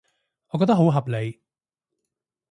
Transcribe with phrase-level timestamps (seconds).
[0.47, 1.43] 我覺得好合理